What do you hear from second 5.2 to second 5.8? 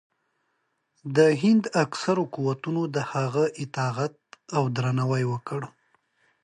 وکړ.